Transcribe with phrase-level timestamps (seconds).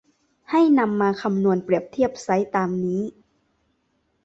[0.51, 3.01] ให้นำมาคำนวณเปรียบเทียบไซซ์ตามนี้